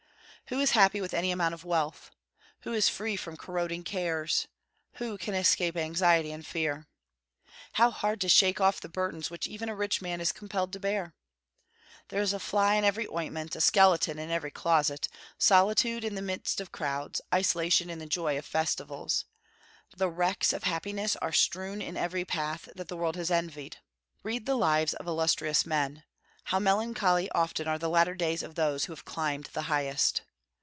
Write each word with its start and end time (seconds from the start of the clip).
Who 0.47 0.59
is 0.59 0.71
happy 0.71 0.99
with 0.99 1.13
any 1.13 1.31
amount 1.31 1.53
of 1.53 1.63
wealth? 1.63 2.11
Who 2.63 2.73
is 2.73 2.89
free 2.89 3.15
from 3.15 3.37
corroding 3.37 3.85
cares? 3.85 4.49
Who 4.95 5.17
can 5.17 5.33
escape 5.33 5.77
anxiety 5.77 6.29
and 6.33 6.45
fear? 6.45 6.87
How 7.73 7.89
hard 7.89 8.19
to 8.19 8.27
shake 8.27 8.59
off 8.59 8.81
the 8.81 8.89
burdens 8.89 9.29
which 9.31 9.47
even 9.47 9.69
a 9.69 9.75
rich 9.77 10.01
man 10.01 10.19
is 10.19 10.33
compelled 10.33 10.73
to 10.73 10.79
bear? 10.81 11.15
There 12.09 12.21
is 12.21 12.33
a 12.33 12.39
fly 12.39 12.75
in 12.75 12.83
every 12.83 13.07
ointment, 13.07 13.55
a 13.55 13.61
skeleton 13.61 14.19
in 14.19 14.29
every 14.29 14.51
closet, 14.51 15.07
solitude 15.37 16.03
in 16.03 16.15
the 16.15 16.21
midst 16.21 16.59
of 16.59 16.73
crowds, 16.73 17.21
isolation 17.33 17.89
in 17.89 17.99
the 17.99 18.05
joy 18.05 18.37
of 18.37 18.45
festivals. 18.45 19.23
The 19.95 20.09
wrecks 20.09 20.51
of 20.51 20.63
happiness 20.63 21.15
are 21.21 21.31
strewn 21.31 21.81
in 21.81 21.95
every 21.95 22.25
path 22.25 22.67
that 22.75 22.89
the 22.89 22.97
world 22.97 23.15
has 23.15 23.31
envied. 23.31 23.77
Read 24.21 24.45
the 24.45 24.55
lives 24.55 24.93
of 24.95 25.07
illustrious 25.07 25.65
men; 25.65 26.03
how 26.45 26.59
melancholy 26.59 27.29
often 27.31 27.69
are 27.69 27.79
the 27.79 27.87
latter 27.89 28.15
days 28.15 28.43
of 28.43 28.55
those 28.55 28.83
who 28.83 28.91
have 28.91 29.05
climbed 29.05 29.45
the 29.53 29.61
highest! 29.71 30.23